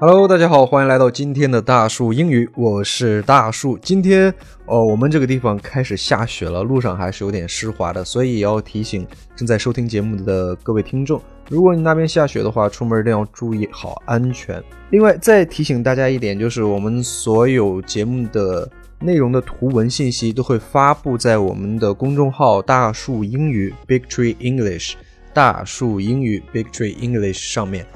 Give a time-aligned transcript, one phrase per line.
[0.00, 3.76] Hello，大家好，欢迎来到今天的大树英语，我是大树。
[3.78, 4.32] 今天
[4.66, 14.62] 哦，我们这个地方开始下雪了，路上还是有点湿滑的，所以也要提醒正在收听节目的各位听众，如果你那边下雪的话，出门一定要注意好安全。
[14.90, 18.70] 另外，再提醒大家一点，就是我们所有节目的
[19.02, 24.92] 内容的图文信息都会发布在我们的公众号“大树英语 ”（Big Tree English），
[25.32, 27.86] 大树英语 （Big Tree English） 上面。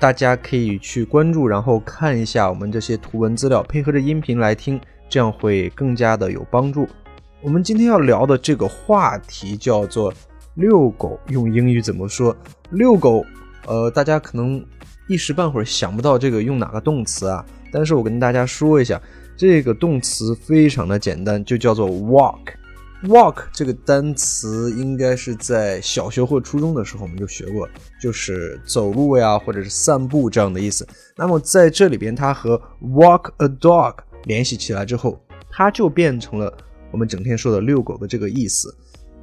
[0.00, 6.88] 大家可以去关注，然后看一下我们这些图文资料，配合着音频来听，这样会更加的有帮助。
[7.40, 10.12] 我们今天要聊的这个话题叫做
[10.54, 12.36] 遛狗，用英语怎么说？
[12.70, 13.24] 遛狗，
[13.66, 14.64] 呃，大家可能
[15.06, 19.00] 一时半会儿想不到这个用哪个动词啊，但是我跟大家说一下，
[19.38, 22.40] 这个动词非常的简单，就叫做 walk。
[23.04, 27.68] Walk 这个单词应该是在小学或初中的时候我们就学过，
[28.02, 30.84] 就是走路呀，或者是散步这样的意思。
[31.16, 36.52] 那么在这里边，它和 walk a dog 联系起来之后，它就变成了
[36.90, 38.76] 我们整天说的遛狗的这个意思。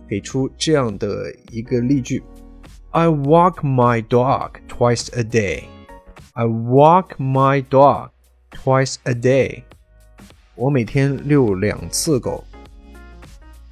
[0.08, 2.24] 给出这样的一个例句
[2.92, 5.64] ：I walk my dog twice a day.
[6.32, 8.12] I walk my dog
[8.52, 9.64] twice a day.
[10.58, 12.42] 我每天遛两次狗。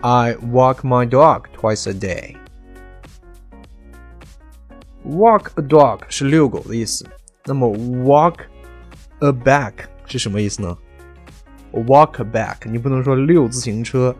[0.02, 2.36] I walk my dog twice a day.
[5.06, 7.06] Walk a dog 是遛狗的意思。
[7.46, 8.36] 那么 walk
[9.20, 9.74] a back
[10.06, 10.78] 是什么意思呢
[11.72, 14.14] ？Walk a back，你不能说遛自行车。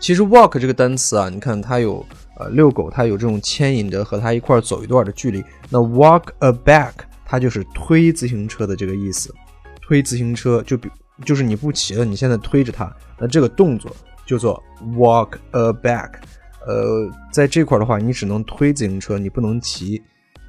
[0.00, 2.04] 其实 walk 这个单词啊，你看它有
[2.38, 5.44] 呃遛狗，它有这种牵引着和它一块走一段的距离。
[5.70, 9.32] 那 walk a back 它就是推自行车的这个意思。
[9.80, 10.90] 推自行车就比
[11.24, 13.90] 就是你不骑了，你现在推着它，那这个动作。
[14.26, 14.62] 叫做
[14.94, 16.10] walk a back，
[16.66, 20.02] 呃，在这块的话，你只能推自行车，你不能骑。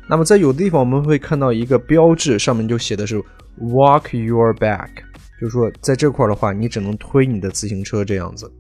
[0.10, 3.24] 那么在有的地方我们会看到一个标志，上面就写的是
[3.62, 4.90] walk your back，
[5.40, 8.52] 就是说在这块的话，你只能推你的自行车这样子。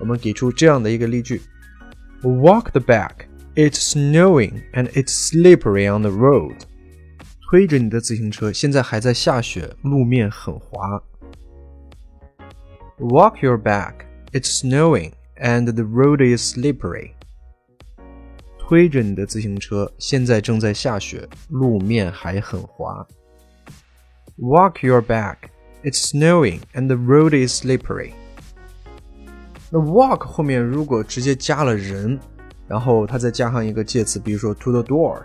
[0.00, 1.42] 我们给出这样的一个例句
[2.22, 3.26] ：Walk the back.
[3.56, 6.54] It's snowing and it's slippery on the road.
[7.49, 11.01] 推着你的自行车，现在还在下雪，路面很滑。
[12.99, 14.05] Walk your back.
[14.31, 17.11] It's snowing and the road is slippery.
[18.59, 23.05] 推着你的自行车，现在正在下雪，路面还很滑。
[24.37, 25.37] Walk your back.
[25.83, 28.13] It's snowing and the road is slippery.
[29.69, 32.19] 那 walk 后面如果直接加了人，
[32.67, 35.21] 然后它再加上一个介词，比如说 to the door，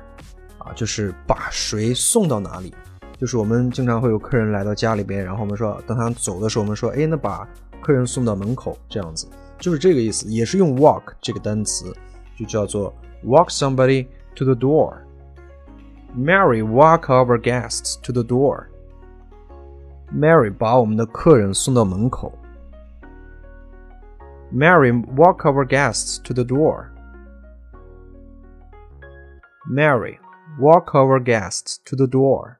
[0.65, 2.73] 啊，就是把谁送到哪里。
[3.17, 7.47] 就是我们经常会有客人来到家里边，然后我们说等他走的时候，我们说，哎，那把
[7.81, 11.93] 客人送到门口，这样子就是这个意思，也是用 walk 这个单词，
[12.37, 12.93] 就叫做
[13.23, 14.95] walk somebody to the door。
[16.17, 18.65] Mary walk our guests to the door。
[20.13, 22.37] Mary 把我们的客人送到门口。
[24.53, 26.87] Mary walk our guests to the door。
[29.67, 30.17] Mary
[30.59, 32.57] walk our guests to the door。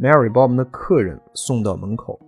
[0.00, 2.20] Mary 把我们的客人送到门口。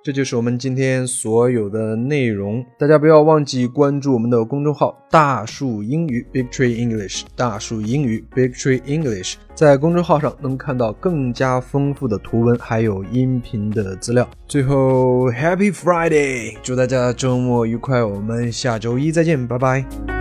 [0.00, 7.24] 这就是我们今天所有的内容，大家不要忘记关注我们的公众号“大树英语 ”（Big Tree English）。
[7.36, 14.26] 大树英语 （Big Tree English） 在公众号上能看到更加丰富的图文，还有音频的资料。
[14.46, 16.56] 最后，Happy Friday！
[16.62, 20.17] 祝大家周末愉快，我们下周一再见，拜拜。